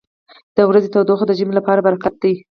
•د 0.55 0.59
ورځې 0.69 0.89
تودوخه 0.93 1.25
د 1.27 1.31
ژمي 1.39 1.53
لپاره 1.59 1.85
برکت 1.87 2.13
دی. 2.23 2.33